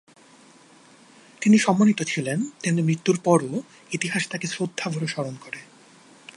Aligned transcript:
তিনি 1.41 1.57
সম্মানিত 1.57 1.99
ছিলেন, 2.03 2.39
তেমনি 2.63 2.81
মৃত্যুর 2.81 3.17
পরও 3.23 3.61
ইতিহাস 3.91 4.23
তাকে 4.29 4.47
শ্রদ্ধাভরে 4.47 5.07
স্মরণ 5.07 5.35
করে। 5.35 5.59